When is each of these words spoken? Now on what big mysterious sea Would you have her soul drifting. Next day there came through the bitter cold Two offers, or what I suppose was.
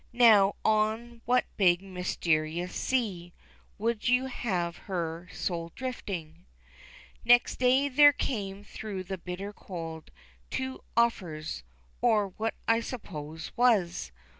Now 0.13 0.55
on 0.65 1.21
what 1.25 1.45
big 1.57 1.83
mysterious 1.83 2.73
sea 2.73 3.33
Would 3.77 4.07
you 4.07 4.25
have 4.25 4.77
her 4.89 5.29
soul 5.31 5.71
drifting. 5.75 6.47
Next 7.23 7.57
day 7.57 7.87
there 7.87 8.11
came 8.11 8.63
through 8.63 9.03
the 9.03 9.19
bitter 9.19 9.53
cold 9.53 10.09
Two 10.49 10.83
offers, 10.97 11.61
or 12.01 12.29
what 12.29 12.55
I 12.67 12.79
suppose 12.79 13.51
was. 13.55 14.11